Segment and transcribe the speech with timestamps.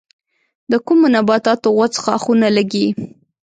[0.71, 2.87] د کومو نباتاتو غوڅ ښاخونه لگي؟